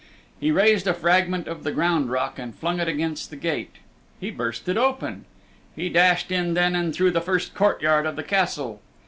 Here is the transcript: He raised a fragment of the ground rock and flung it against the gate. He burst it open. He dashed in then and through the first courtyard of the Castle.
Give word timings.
He 0.39 0.49
raised 0.49 0.87
a 0.87 0.95
fragment 0.95 1.47
of 1.47 1.61
the 1.63 1.71
ground 1.71 2.09
rock 2.09 2.39
and 2.39 2.55
flung 2.55 2.79
it 2.79 2.87
against 2.87 3.29
the 3.29 3.35
gate. 3.35 3.75
He 4.19 4.31
burst 4.31 4.67
it 4.67 4.75
open. 4.75 5.25
He 5.75 5.89
dashed 5.89 6.31
in 6.31 6.55
then 6.55 6.75
and 6.75 6.91
through 6.91 7.11
the 7.11 7.21
first 7.21 7.53
courtyard 7.53 8.07
of 8.07 8.15
the 8.15 8.23
Castle. 8.23 8.81